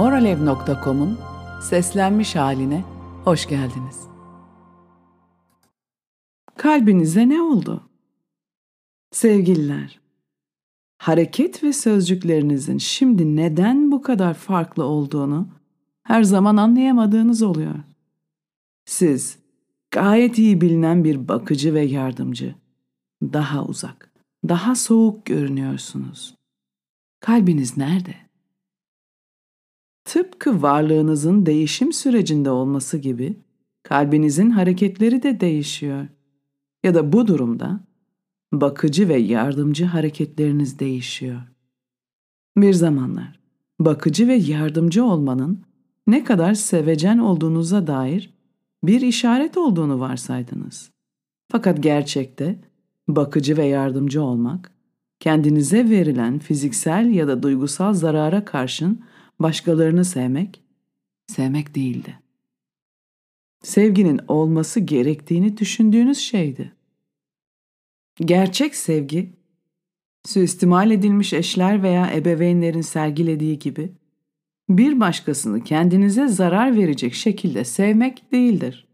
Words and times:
Moralev.com'un 0.00 1.18
seslenmiş 1.62 2.36
haline 2.36 2.84
hoş 3.24 3.48
geldiniz. 3.48 4.00
Kalbinize 6.56 7.28
ne 7.28 7.42
oldu? 7.42 7.90
Sevgililer, 9.10 10.00
hareket 10.98 11.64
ve 11.64 11.72
sözcüklerinizin 11.72 12.78
şimdi 12.78 13.36
neden 13.36 13.92
bu 13.92 14.02
kadar 14.02 14.34
farklı 14.34 14.84
olduğunu 14.84 15.48
her 16.02 16.22
zaman 16.22 16.56
anlayamadığınız 16.56 17.42
oluyor. 17.42 17.74
Siz 18.84 19.38
gayet 19.90 20.38
iyi 20.38 20.60
bilinen 20.60 21.04
bir 21.04 21.28
bakıcı 21.28 21.74
ve 21.74 21.82
yardımcı, 21.82 22.54
daha 23.22 23.64
uzak, 23.64 24.12
daha 24.48 24.74
soğuk 24.74 25.26
görünüyorsunuz. 25.26 26.34
Kalbiniz 27.20 27.76
nerede? 27.76 28.29
Tıpkı 30.12 30.62
varlığınızın 30.62 31.46
değişim 31.46 31.92
sürecinde 31.92 32.50
olması 32.50 32.98
gibi 32.98 33.36
kalbinizin 33.82 34.50
hareketleri 34.50 35.22
de 35.22 35.40
değişiyor. 35.40 36.06
Ya 36.84 36.94
da 36.94 37.12
bu 37.12 37.26
durumda 37.26 37.80
bakıcı 38.52 39.08
ve 39.08 39.16
yardımcı 39.16 39.84
hareketleriniz 39.84 40.78
değişiyor. 40.78 41.42
Bir 42.56 42.72
zamanlar 42.72 43.40
bakıcı 43.80 44.28
ve 44.28 44.34
yardımcı 44.34 45.04
olmanın 45.04 45.62
ne 46.06 46.24
kadar 46.24 46.54
sevecen 46.54 47.18
olduğunuza 47.18 47.86
dair 47.86 48.34
bir 48.84 49.00
işaret 49.00 49.56
olduğunu 49.56 50.00
varsaydınız. 50.00 50.90
Fakat 51.52 51.82
gerçekte 51.82 52.60
bakıcı 53.08 53.56
ve 53.56 53.64
yardımcı 53.64 54.22
olmak, 54.22 54.72
kendinize 55.20 55.90
verilen 55.90 56.38
fiziksel 56.38 57.10
ya 57.10 57.28
da 57.28 57.42
duygusal 57.42 57.92
zarara 57.92 58.44
karşın 58.44 59.00
başkalarını 59.40 60.04
sevmek, 60.04 60.62
sevmek 61.26 61.74
değildi. 61.74 62.18
Sevginin 63.62 64.20
olması 64.28 64.80
gerektiğini 64.80 65.56
düşündüğünüz 65.56 66.18
şeydi. 66.18 66.72
Gerçek 68.16 68.74
sevgi, 68.74 69.32
suistimal 70.24 70.90
edilmiş 70.90 71.32
eşler 71.32 71.82
veya 71.82 72.12
ebeveynlerin 72.12 72.80
sergilediği 72.80 73.58
gibi, 73.58 73.92
bir 74.68 75.00
başkasını 75.00 75.64
kendinize 75.64 76.28
zarar 76.28 76.76
verecek 76.76 77.14
şekilde 77.14 77.64
sevmek 77.64 78.32
değildir. 78.32 78.88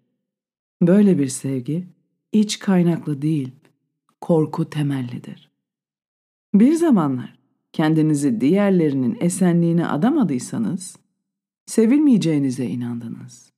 Böyle 0.82 1.18
bir 1.18 1.28
sevgi, 1.28 1.86
iç 2.32 2.58
kaynaklı 2.58 3.22
değil, 3.22 3.50
korku 4.20 4.70
temellidir. 4.70 5.50
Bir 6.54 6.72
zamanlar 6.72 7.36
kendinizi 7.76 8.40
diğerlerinin 8.40 9.16
esenliğine 9.20 9.86
adamadıysanız, 9.86 10.96
sevilmeyeceğinize 11.66 12.66
inandınız. 12.66 13.52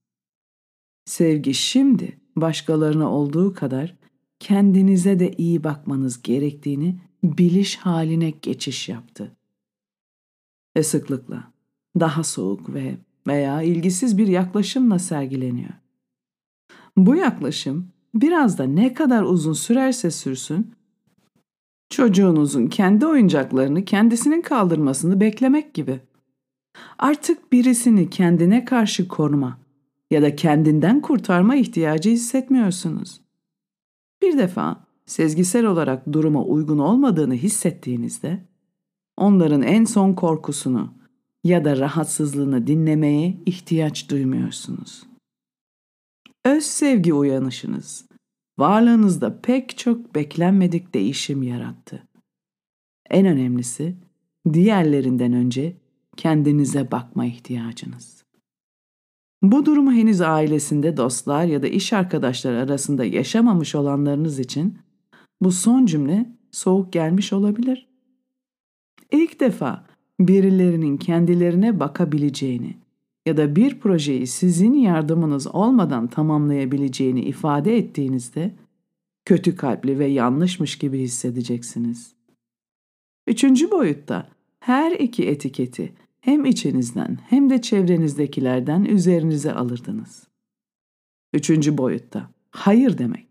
Sevgi 1.05 1.55
şimdi 1.55 2.20
başkalarına 2.36 3.11
olduğu 3.11 3.55
kadar 3.55 3.96
kendinize 4.41 5.19
de 5.19 5.33
iyi 5.33 5.64
bakmanız 5.64 6.22
gerektiğini 6.22 7.00
biliş 7.22 7.77
haline 7.77 8.30
geçiş 8.30 8.89
yaptı. 8.89 9.36
Ve 10.77 10.83
sıklıkla 10.83 11.52
daha 12.00 12.24
soğuk 12.24 12.74
ve 12.74 12.96
veya 13.27 13.62
ilgisiz 13.62 14.19
bir 14.19 14.27
yaklaşımla 14.28 14.98
sergileniyor. 14.98 15.74
Bu 16.96 17.16
yaklaşım 17.16 17.89
biraz 18.14 18.58
da 18.58 18.64
ne 18.64 18.94
kadar 18.94 19.22
uzun 19.22 19.52
sürerse 19.52 20.11
sürsün, 20.11 20.77
çocuğunuzun 21.91 22.67
kendi 22.67 23.06
oyuncaklarını 23.06 23.84
kendisinin 23.84 24.42
kaldırmasını 24.42 25.20
beklemek 25.20 25.75
gibi. 25.75 26.00
Artık 26.98 27.52
birisini 27.52 28.11
kendine 28.11 28.64
karşı 28.64 29.08
koruma 29.08 29.58
ya 30.11 30.23
da 30.23 30.36
kendinden 30.36 31.01
kurtarma 31.01 31.57
ihtiyacı 31.57 32.11
hissetmiyorsunuz. 32.11 33.20
Bir 34.23 34.39
defa 34.39 34.85
sezgisel 35.07 35.67
olarak 35.67 36.12
duruma 36.12 36.45
uygun 36.45 36.79
olmadığını 36.79 37.35
hissettiğinizde 37.35 38.45
onların 39.17 39.62
en 39.62 39.85
son 39.85 40.12
korkusunu 40.12 40.95
ya 41.45 41.64
da 41.64 41.77
rahatsızlığını 41.77 42.67
dinlemeye 42.67 43.36
ihtiyaç 43.46 44.11
duymuyorsunuz. 44.11 45.02
Öz 46.45 46.64
sevgi 46.64 47.14
uyanışınız 47.14 48.08
varlığınızda 48.58 49.41
pek 49.41 49.79
çok 49.79 50.14
beklenmedik 50.14 50.95
değişim 50.95 51.42
yarattı. 51.42 52.08
En 53.11 53.27
önemlisi 53.27 53.96
diğerlerinden 54.52 55.33
önce 55.33 55.77
kendinize 56.17 56.91
bakma 56.91 57.27
ihtiyacınız. 57.27 58.24
Bu 59.42 59.67
durumu 59.67 59.92
henüz 59.92 60.20
ailesinde 60.20 60.97
dostlar 60.97 61.45
ya 61.45 61.63
da 61.63 61.68
iş 61.68 61.92
arkadaşları 61.92 62.58
arasında 62.58 63.05
yaşamamış 63.05 63.74
olanlarınız 63.74 64.39
için 64.39 64.79
bu 65.41 65.52
son 65.52 65.86
cümle 65.86 66.27
soğuk 66.51 66.92
gelmiş 66.92 67.33
olabilir. 67.33 67.89
İlk 69.13 69.41
defa 69.41 69.86
birilerinin 70.20 70.97
kendilerine 70.97 71.80
bakabileceğini 71.80 72.77
ya 73.28 73.36
da 73.36 73.56
bir 73.56 73.80
projeyi 73.80 74.27
sizin 74.27 74.72
yardımınız 74.72 75.46
olmadan 75.46 76.06
tamamlayabileceğini 76.06 77.20
ifade 77.20 77.77
ettiğinizde 77.77 78.55
kötü 79.24 79.56
kalpli 79.56 79.98
ve 79.98 80.06
yanlışmış 80.06 80.78
gibi 80.78 80.98
hissedeceksiniz. 80.98 82.14
Üçüncü 83.27 83.70
boyutta 83.70 84.28
her 84.61 84.92
iki 84.92 85.28
etiketi 85.28 85.92
hem 86.20 86.44
içinizden 86.44 87.18
hem 87.28 87.50
de 87.50 87.62
çevrenizdekilerden 87.62 88.84
üzerinize 88.84 89.52
alırdınız. 89.52 90.28
Üçüncü 91.33 91.78
boyutta 91.78 92.30
hayır 92.50 92.98
demek, 92.98 93.27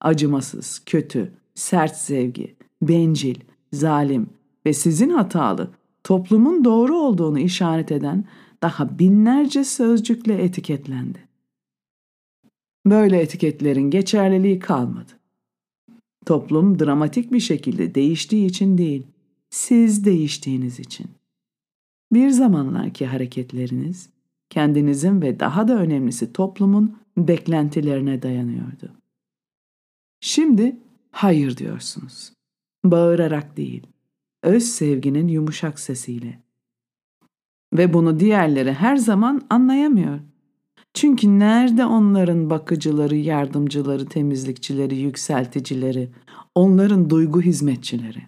acımasız, 0.00 0.82
kötü, 0.86 1.32
sert 1.54 1.96
sevgi, 1.96 2.54
bencil, 2.82 3.36
zalim 3.72 4.26
ve 4.66 4.72
sizin 4.72 5.10
hatalı, 5.10 5.70
toplumun 6.04 6.64
doğru 6.64 6.96
olduğunu 6.96 7.38
işaret 7.38 7.92
eden 7.92 8.24
daha 8.62 8.98
binlerce 8.98 9.64
sözcükle 9.64 10.42
etiketlendi. 10.42 11.18
Böyle 12.86 13.20
etiketlerin 13.20 13.90
geçerliliği 13.90 14.58
kalmadı. 14.58 15.12
Toplum 16.26 16.78
dramatik 16.78 17.32
bir 17.32 17.40
şekilde 17.40 17.94
değiştiği 17.94 18.46
için 18.46 18.78
değil, 18.78 19.06
siz 19.50 20.04
değiştiğiniz 20.04 20.80
için. 20.80 21.06
Bir 22.12 22.30
zamanlarki 22.30 23.06
hareketleriniz 23.06 24.08
kendinizin 24.50 25.22
ve 25.22 25.40
daha 25.40 25.68
da 25.68 25.78
önemlisi 25.78 26.32
toplumun 26.32 26.98
beklentilerine 27.16 28.22
dayanıyordu. 28.22 28.92
Şimdi 30.20 30.76
hayır 31.10 31.56
diyorsunuz. 31.56 32.32
Bağırarak 32.84 33.56
değil, 33.56 33.86
öz 34.42 34.62
sevginin 34.62 35.28
yumuşak 35.28 35.80
sesiyle. 35.80 36.41
Ve 37.72 37.92
bunu 37.92 38.20
diğerleri 38.20 38.72
her 38.72 38.96
zaman 38.96 39.42
anlayamıyor. 39.50 40.20
Çünkü 40.94 41.38
nerede 41.38 41.84
onların 41.84 42.50
bakıcıları, 42.50 43.16
yardımcıları, 43.16 44.06
temizlikçileri, 44.06 44.96
yükselticileri, 44.96 46.10
onların 46.54 47.10
duygu 47.10 47.42
hizmetçileri? 47.42 48.22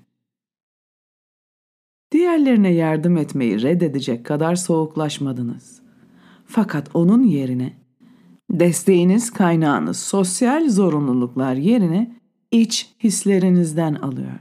Diğerlerine 2.12 2.72
yardım 2.72 3.16
etmeyi 3.16 3.62
reddedecek 3.62 4.26
kadar 4.26 4.54
soğuklaşmadınız. 4.54 5.82
Fakat 6.46 6.90
onun 6.94 7.22
yerine 7.22 7.72
desteğiniz 8.50 9.30
kaynağınız 9.30 9.98
sosyal 9.98 10.68
zorunluluklar 10.68 11.54
yerine 11.54 12.20
iç 12.50 12.94
hislerinizden 12.98 13.94
alıyor. 13.94 14.38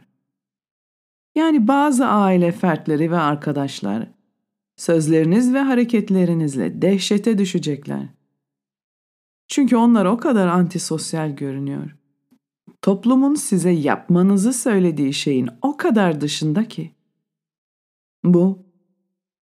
Yani 1.35 1.67
bazı 1.67 2.05
aile 2.07 2.51
fertleri 2.51 3.11
ve 3.11 3.17
arkadaşlar 3.17 4.07
sözleriniz 4.83 5.53
ve 5.53 5.59
hareketlerinizle 5.59 6.81
dehşete 6.81 7.37
düşecekler. 7.37 8.07
Çünkü 9.47 9.75
onlar 9.75 10.05
o 10.05 10.17
kadar 10.17 10.47
antisosyal 10.47 11.35
görünüyor. 11.35 11.95
Toplumun 12.81 13.35
size 13.35 13.69
yapmanızı 13.69 14.53
söylediği 14.53 15.13
şeyin 15.13 15.49
o 15.61 15.77
kadar 15.77 16.21
dışında 16.21 16.67
ki. 16.67 16.91
Bu 18.23 18.59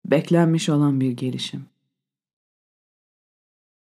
beklenmiş 0.06 0.70
olan 0.70 1.02
bir 1.02 1.12
gelişim. 1.12 1.66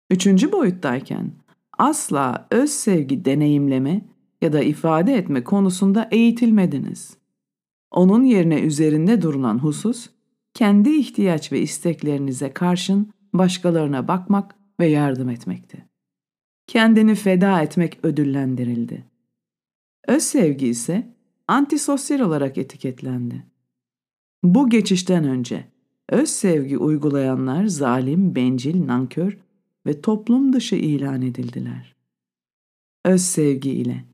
Üçüncü 0.10 0.52
boyuttayken 0.52 1.32
asla 1.78 2.48
öz 2.52 2.70
sevgi 2.70 3.26
deneyimleme 3.26 4.06
ya 4.42 4.54
da 4.54 4.62
ifade 4.62 5.14
etme 5.14 5.44
konusunda 5.44 6.08
eğitilmediniz. 6.12 7.18
Onun 7.92 8.24
yerine 8.24 8.60
üzerinde 8.60 9.22
durulan 9.22 9.58
husus 9.60 10.10
kendi 10.56 10.90
ihtiyaç 10.90 11.52
ve 11.52 11.62
isteklerinize 11.62 12.54
karşın 12.54 13.14
başkalarına 13.34 14.08
bakmak 14.08 14.56
ve 14.80 14.88
yardım 14.88 15.30
etmekti. 15.30 15.86
Kendini 16.68 17.16
feda 17.16 17.62
etmek 17.62 18.00
ödüllendirildi. 18.04 19.06
Öz 20.08 20.24
sevgi 20.24 20.68
ise 20.68 21.16
antisosyal 21.48 22.20
olarak 22.20 22.58
etiketlendi. 22.58 23.44
Bu 24.44 24.70
geçişten 24.70 25.24
önce 25.24 25.66
öz 26.10 26.30
sevgi 26.30 26.78
uygulayanlar 26.78 27.66
zalim, 27.66 28.36
bencil, 28.36 28.88
nankör 28.88 29.38
ve 29.86 30.02
toplum 30.02 30.54
dışı 30.54 30.76
ilan 30.76 31.22
edildiler. 31.22 31.96
Öz 33.06 33.22
sevgi 33.22 33.72
ile 33.72 34.06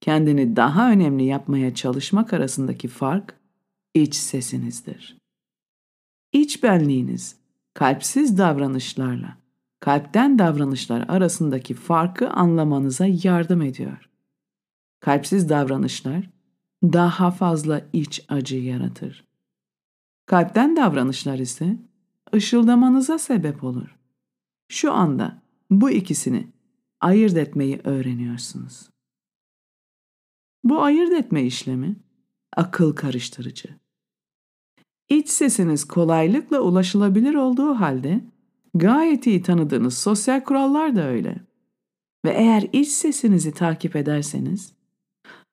kendini 0.00 0.56
daha 0.56 0.92
önemli 0.92 1.24
yapmaya 1.24 1.74
çalışmak 1.74 2.32
arasındaki 2.32 2.88
fark 2.88 3.34
iç 3.94 4.14
sesinizdir. 4.14 5.19
İç 6.32 6.62
benliğiniz 6.62 7.36
kalpsiz 7.74 8.38
davranışlarla 8.38 9.36
kalpten 9.80 10.38
davranışlar 10.38 11.04
arasındaki 11.08 11.74
farkı 11.74 12.30
anlamanıza 12.30 13.06
yardım 13.06 13.62
ediyor. 13.62 14.10
Kalpsiz 15.00 15.48
davranışlar 15.48 16.30
daha 16.82 17.30
fazla 17.30 17.82
iç 17.92 18.24
acı 18.28 18.56
yaratır. 18.56 19.24
Kalpten 20.26 20.76
davranışlar 20.76 21.38
ise 21.38 21.76
ışıldamanıza 22.34 23.18
sebep 23.18 23.64
olur. 23.64 23.96
Şu 24.68 24.92
anda 24.92 25.42
bu 25.70 25.90
ikisini 25.90 26.48
ayırt 27.00 27.36
etmeyi 27.36 27.80
öğreniyorsunuz. 27.84 28.90
Bu 30.64 30.82
ayırt 30.82 31.12
etme 31.12 31.42
işlemi 31.42 31.96
akıl 32.56 32.92
karıştırıcı. 32.92 33.68
İç 35.10 35.28
sesiniz 35.28 35.84
kolaylıkla 35.84 36.60
ulaşılabilir 36.60 37.34
olduğu 37.34 37.74
halde 37.74 38.20
gayet 38.74 39.26
iyi 39.26 39.42
tanıdığınız 39.42 39.98
sosyal 39.98 40.44
kurallar 40.44 40.96
da 40.96 41.06
öyle. 41.06 41.36
Ve 42.24 42.30
eğer 42.30 42.68
iç 42.72 42.88
sesinizi 42.88 43.52
takip 43.52 43.96
ederseniz, 43.96 44.72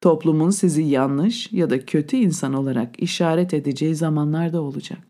toplumun 0.01 0.49
sizi 0.49 0.81
yanlış 0.81 1.51
ya 1.51 1.69
da 1.69 1.85
kötü 1.85 2.17
insan 2.17 2.53
olarak 2.53 2.99
işaret 2.99 3.53
edeceği 3.53 3.95
zamanlar 3.95 4.53
da 4.53 4.61
olacak. 4.61 5.07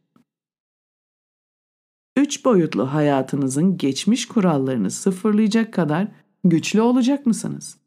Üç 2.17 2.45
boyutlu 2.45 2.93
hayatınızın 2.93 3.77
geçmiş 3.77 4.27
kurallarını 4.27 4.91
sıfırlayacak 4.91 5.73
kadar 5.73 6.07
güçlü 6.43 6.81
olacak 6.81 7.25
mısınız? 7.25 7.77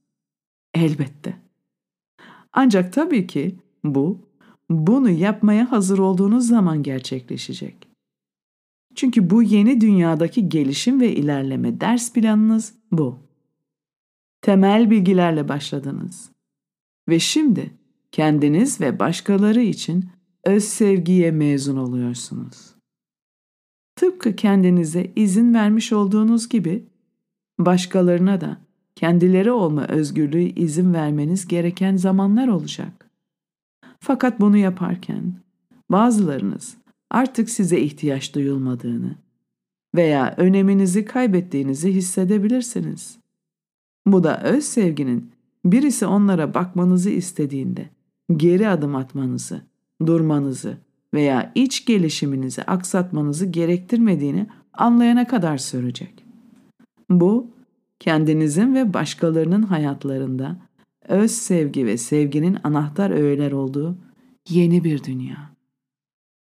Elbette. 0.75 1.37
Ancak 2.53 2.93
tabii 2.93 3.27
ki 3.27 3.59
bu, 3.85 4.19
bunu 4.70 5.11
yapmaya 5.11 5.72
hazır 5.72 5.99
olduğunuz 5.99 6.46
zaman 6.46 6.82
gerçekleşecek. 6.82 7.88
Çünkü 8.94 9.31
bu 9.31 9.43
yeni 9.43 9.81
dünyadaki 9.81 10.49
gelişim 10.49 11.00
ve 11.00 11.14
ilerleme 11.14 11.81
ders 11.81 12.12
planınız 12.12 12.75
bu. 12.93 13.19
Temel 14.43 14.90
bilgilerle 14.90 15.49
başladınız. 15.49 16.31
Ve 17.08 17.19
şimdi 17.19 17.70
kendiniz 18.12 18.81
ve 18.81 18.99
başkaları 18.99 19.61
için 19.61 20.05
öz 20.44 20.64
sevgiye 20.64 21.31
mezun 21.31 21.76
oluyorsunuz. 21.76 22.75
Tıpkı 23.96 24.37
kendinize 24.37 25.12
izin 25.17 25.55
vermiş 25.55 25.93
olduğunuz 25.93 26.49
gibi 26.49 26.84
başkalarına 27.58 28.40
da 28.40 28.61
kendileri 28.94 29.50
olma 29.50 29.87
özgürlüğü 29.87 30.43
izin 30.43 30.94
vermeniz 30.94 31.49
gereken 31.49 31.96
zamanlar 31.96 32.49
olacak. 32.49 33.10
Fakat 34.00 34.41
bunu 34.41 34.56
yaparken 34.56 35.35
bazılarınız 35.91 36.76
artık 37.11 37.50
size 37.50 37.81
ihtiyaç 37.81 38.35
duyulmadığını 38.35 39.14
veya 39.97 40.35
öneminizi 40.37 41.05
kaybettiğinizi 41.05 41.93
hissedebilirsiniz. 41.93 43.19
Bu 44.06 44.25
da 44.25 44.43
öz 44.43 44.64
sevginin 44.64 45.31
birisi 45.64 46.06
onlara 46.06 46.55
bakmanızı 46.55 47.11
istediğinde 47.11 47.88
geri 48.37 48.69
adım 48.69 48.97
atmanızı, 48.97 49.62
durmanızı 50.06 50.76
veya 51.14 51.53
iç 51.55 51.87
gelişiminizi 51.87 52.62
aksatmanızı 52.62 53.46
gerektirmediğini 53.46 54.46
anlayana 54.73 55.26
kadar 55.26 55.58
sürecek. 55.58 56.25
Bu, 57.11 57.50
kendinizin 57.99 58.75
ve 58.75 58.94
başkalarının 58.94 59.62
hayatlarında 59.62 60.56
öz 61.11 61.31
sevgi 61.31 61.87
ve 61.87 61.97
sevginin 61.97 62.59
anahtar 62.65 63.11
öğeler 63.11 63.53
olduğu 63.53 63.99
yeni 64.49 64.85
bir 64.85 65.05
dünya. 65.05 65.51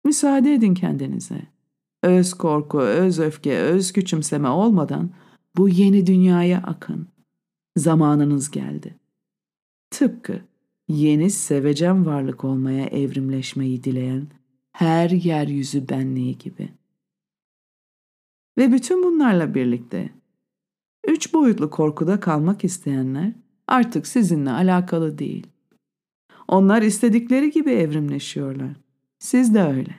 Müsaade 0.05 0.55
edin 0.55 0.75
kendinize. 0.75 1.43
Öz 2.03 2.35
korku, 2.35 2.81
öz 2.81 3.19
öfke, 3.19 3.59
öz 3.59 3.93
küçümseme 3.93 4.49
olmadan 4.49 5.11
bu 5.57 5.69
yeni 5.69 6.07
dünyaya 6.07 6.59
akın. 6.59 7.09
Zamanınız 7.77 8.51
geldi. 8.51 8.95
Tıpkı 9.91 10.41
yeni 10.89 11.31
sevecen 11.31 12.07
varlık 12.07 12.45
olmaya 12.45 12.87
evrimleşmeyi 12.87 13.85
dileyen 13.85 14.27
her 14.73 15.11
yeryüzü 15.11 15.89
benliği 15.89 16.39
gibi. 16.39 16.69
Ve 18.59 18.73
bütün 18.73 19.03
bunlarla 19.03 19.55
birlikte 19.55 20.11
üç 21.07 21.35
boyutlu 21.35 21.71
korkuda 21.71 22.21
kalmak 22.21 22.65
isteyenler 22.65 23.33
artık 23.67 24.07
sizinle 24.07 24.51
alakalı 24.51 25.19
değil. 25.19 25.47
Onlar 26.49 26.83
istedikleri 26.83 27.51
gibi 27.51 27.71
evrimleşiyorlar. 27.71 28.71
Siz 29.19 29.55
de 29.55 29.63
öyle. 29.63 29.95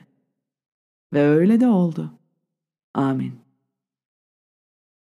Ve 1.12 1.28
öyle 1.28 1.60
de 1.60 1.68
oldu. 1.68 2.12
Amin. 2.94 3.32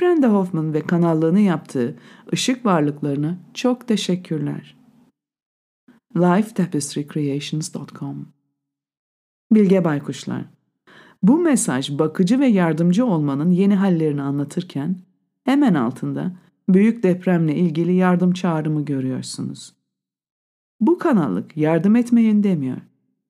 Brenda 0.01 0.29
Hoffman 0.29 0.75
ve 0.75 0.81
kanallığını 0.81 1.41
yaptığı 1.41 1.99
ışık 2.33 2.67
varlıklarına 2.67 3.39
çok 3.55 3.89
teşekkürler. 3.89 4.77
lifetapestrycreations.com 6.17 8.29
Bilge 9.53 9.85
Baykuşlar 9.85 10.45
Bu 11.23 11.39
mesaj 11.39 11.99
bakıcı 11.99 12.41
ve 12.41 12.47
yardımcı 12.47 13.07
olmanın 13.07 13.51
yeni 13.51 13.77
hallerini 13.77 14.23
anlatırken 14.23 14.97
hemen 15.45 15.75
altında 15.75 16.33
büyük 16.69 17.03
depremle 17.03 17.57
ilgili 17.57 17.93
yardım 17.93 18.33
çağrımı 18.33 18.85
görüyorsunuz. 18.85 19.77
Bu 20.81 20.99
kanallık 20.99 21.57
yardım 21.57 21.97
etmeyin 21.97 22.43
demiyor. 22.43 22.81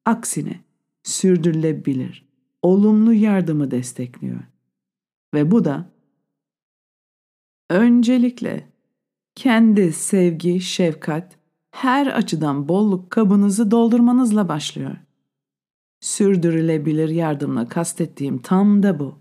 Aksine 0.05 0.61
sürdürülebilir, 1.03 2.29
olumlu 2.63 3.13
yardımı 3.13 3.71
destekliyor. 3.71 4.41
Ve 5.35 5.51
bu 5.51 5.65
da 5.65 5.91
öncelikle 7.71 8.69
kendi 9.35 9.93
sevgi, 9.93 10.61
şefkat, 10.61 11.39
her 11.71 12.07
açıdan 12.07 12.69
bolluk 12.69 13.11
kabınızı 13.11 13.71
doldurmanızla 13.71 14.49
başlıyor. 14.49 14.97
Sürdürülebilir 16.01 17.09
yardımla 17.09 17.69
kastettiğim 17.69 18.39
tam 18.39 18.83
da 18.83 18.99
bu. 18.99 19.19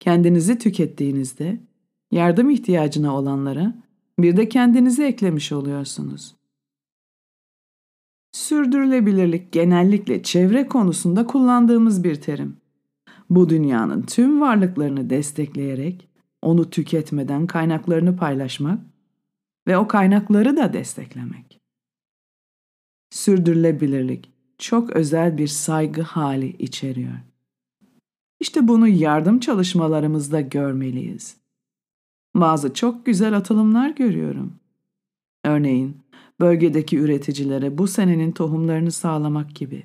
Kendinizi 0.00 0.58
tükettiğinizde 0.58 1.60
yardım 2.10 2.50
ihtiyacına 2.50 3.16
olanlara 3.16 3.74
bir 4.18 4.36
de 4.36 4.48
kendinizi 4.48 5.04
eklemiş 5.04 5.52
oluyorsunuz. 5.52 6.36
Sürdürülebilirlik 8.32 9.52
genellikle 9.52 10.22
çevre 10.22 10.66
konusunda 10.66 11.26
kullandığımız 11.26 12.04
bir 12.04 12.14
terim. 12.14 12.56
Bu 13.30 13.48
dünyanın 13.48 14.02
tüm 14.02 14.40
varlıklarını 14.40 15.10
destekleyerek 15.10 16.08
onu 16.42 16.70
tüketmeden 16.70 17.46
kaynaklarını 17.46 18.16
paylaşmak 18.16 18.80
ve 19.66 19.78
o 19.78 19.88
kaynakları 19.88 20.56
da 20.56 20.72
desteklemek. 20.72 21.60
Sürdürülebilirlik 23.10 24.32
çok 24.58 24.90
özel 24.90 25.38
bir 25.38 25.46
saygı 25.46 26.02
hali 26.02 26.56
içeriyor. 26.58 27.18
İşte 28.40 28.68
bunu 28.68 28.88
yardım 28.88 29.40
çalışmalarımızda 29.40 30.40
görmeliyiz. 30.40 31.36
Bazı 32.40 32.74
çok 32.74 33.06
güzel 33.06 33.36
atılımlar 33.36 33.90
görüyorum. 33.90 34.52
Örneğin 35.44 35.96
bölgedeki 36.40 36.98
üreticilere 36.98 37.78
bu 37.78 37.86
senenin 37.86 38.32
tohumlarını 38.32 38.92
sağlamak 38.92 39.54
gibi, 39.54 39.84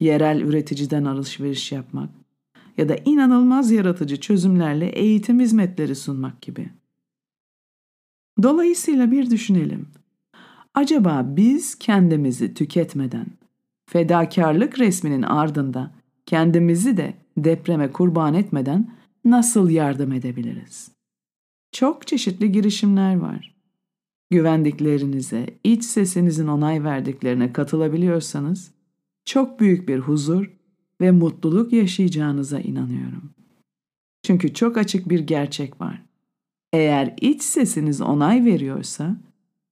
yerel 0.00 0.40
üreticiden 0.40 1.04
alışveriş 1.04 1.72
yapmak 1.72 2.10
ya 2.78 2.88
da 2.88 2.96
inanılmaz 3.04 3.70
yaratıcı 3.70 4.20
çözümlerle 4.20 4.86
eğitim 4.86 5.40
hizmetleri 5.40 5.94
sunmak 5.94 6.42
gibi. 6.42 6.70
Dolayısıyla 8.42 9.10
bir 9.10 9.30
düşünelim. 9.30 9.88
Acaba 10.74 11.24
biz 11.28 11.74
kendimizi 11.74 12.54
tüketmeden, 12.54 13.26
fedakarlık 13.90 14.78
resminin 14.78 15.22
ardında 15.22 15.90
kendimizi 16.26 16.96
de 16.96 17.14
depreme 17.36 17.92
kurban 17.92 18.34
etmeden 18.34 18.90
nasıl 19.24 19.70
yardım 19.70 20.12
edebiliriz? 20.12 20.95
Çok 21.76 22.06
çeşitli 22.06 22.52
girişimler 22.52 23.16
var 23.16 23.56
güvendiklerinize, 24.30 25.46
iç 25.64 25.84
sesinizin 25.84 26.46
onay 26.46 26.84
verdiklerine 26.84 27.52
katılabiliyorsanız 27.52 28.70
çok 29.24 29.60
büyük 29.60 29.88
bir 29.88 29.98
huzur 29.98 30.50
ve 31.00 31.10
mutluluk 31.10 31.72
yaşayacağınıza 31.72 32.60
inanıyorum. 32.60 33.30
Çünkü 34.22 34.54
çok 34.54 34.76
açık 34.76 35.08
bir 35.08 35.20
gerçek 35.20 35.80
var. 35.80 36.02
Eğer 36.72 37.14
iç 37.20 37.42
sesiniz 37.42 38.00
onay 38.00 38.44
veriyorsa 38.44 39.16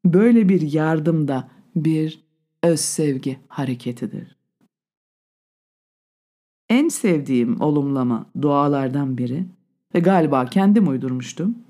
böyle 0.04 0.49
bir 0.49 0.73
yardım 0.73 1.28
da 1.28 1.49
bir 1.76 2.25
öz 2.62 2.80
sevgi 2.80 3.38
hareketidir. 3.49 4.37
en 6.68 6.88
sevdiğim 6.88 7.61
olumlama 7.61 8.26
dualardan 8.42 9.18
biri 9.18 9.44
ve 9.94 10.00
galiba 10.00 10.46
kendim 10.46 10.88
uydurmuştum. 10.88 11.64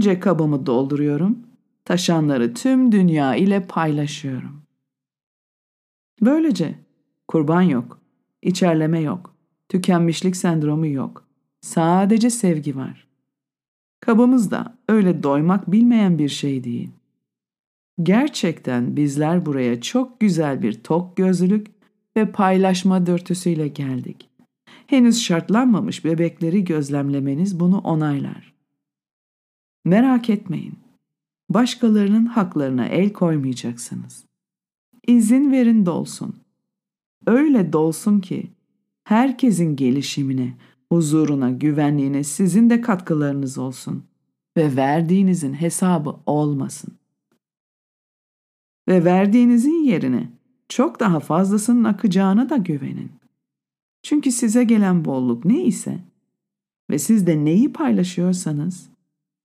Önce 0.00 0.20
kabımı 0.20 0.66
dolduruyorum, 0.66 1.38
taşanları 1.84 2.54
tüm 2.54 2.92
dünya 2.92 3.34
ile 3.34 3.66
paylaşıyorum. 3.66 4.62
Böylece 6.22 6.74
kurban 7.28 7.62
yok, 7.62 8.00
içerleme 8.42 9.00
yok, 9.00 9.34
tükenmişlik 9.68 10.36
sendromu 10.36 10.86
yok. 10.86 11.26
Sadece 11.60 12.30
sevgi 12.30 12.76
var. 12.76 13.08
Kabımız 14.00 14.50
da 14.50 14.78
öyle 14.88 15.22
doymak 15.22 15.72
bilmeyen 15.72 16.18
bir 16.18 16.28
şey 16.28 16.64
değil. 16.64 16.90
Gerçekten 18.02 18.96
bizler 18.96 19.46
buraya 19.46 19.80
çok 19.80 20.20
güzel 20.20 20.62
bir 20.62 20.72
tok 20.72 21.16
gözlülük 21.16 21.66
ve 22.16 22.32
paylaşma 22.32 23.06
dürtüsüyle 23.06 23.68
geldik. 23.68 24.28
Henüz 24.86 25.22
şartlanmamış 25.22 26.04
bebekleri 26.04 26.64
gözlemlemeniz 26.64 27.60
bunu 27.60 27.78
onaylar. 27.78 28.49
Merak 29.84 30.30
etmeyin. 30.30 30.78
Başkalarının 31.48 32.26
haklarına 32.26 32.86
el 32.86 33.12
koymayacaksınız. 33.12 34.24
İzin 35.06 35.52
verin 35.52 35.86
dolsun. 35.86 36.36
Öyle 37.26 37.72
dolsun 37.72 38.20
ki 38.20 38.50
herkesin 39.04 39.76
gelişimine, 39.76 40.56
huzuruna, 40.92 41.50
güvenliğine 41.50 42.24
sizin 42.24 42.70
de 42.70 42.80
katkılarınız 42.80 43.58
olsun 43.58 44.04
ve 44.56 44.76
verdiğinizin 44.76 45.52
hesabı 45.52 46.16
olmasın. 46.26 46.94
Ve 48.88 49.04
verdiğinizin 49.04 49.84
yerine 49.84 50.30
çok 50.68 51.00
daha 51.00 51.20
fazlasının 51.20 51.84
akacağına 51.84 52.48
da 52.48 52.56
güvenin. 52.56 53.12
Çünkü 54.02 54.32
size 54.32 54.64
gelen 54.64 55.04
bolluk 55.04 55.44
ne 55.44 55.64
ise 55.64 55.98
ve 56.90 56.98
siz 56.98 57.26
de 57.26 57.44
neyi 57.44 57.72
paylaşıyorsanız 57.72 58.89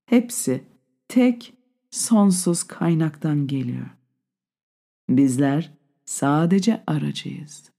hepsi 0.05 0.63
tek 1.07 1.53
sonsuz 1.91 2.63
kaynaktan 2.63 3.47
geliyor. 3.47 3.89
Bizler 5.09 5.71
sadece 6.05 6.83
aracıyız. 6.87 7.71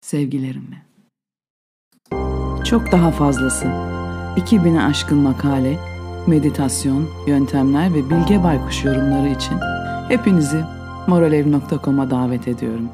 Sevgilerimle. 0.00 0.82
Çok 2.64 2.92
daha 2.92 3.10
fazlası. 3.10 3.64
2000'e 4.36 4.80
aşkın 4.80 5.18
makale, 5.18 5.78
meditasyon, 6.26 7.08
yöntemler 7.26 7.94
ve 7.94 8.10
Bilge 8.10 8.42
Baykuş 8.42 8.84
yorumları 8.84 9.28
için 9.28 9.58
hepinizi 10.08 10.64
moralev.com'a 11.06 12.10
davet 12.10 12.48
ediyorum. 12.48 12.88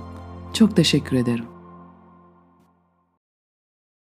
Çok 0.52 0.76
teşekkür 0.76 1.16
ederim. 1.16 1.55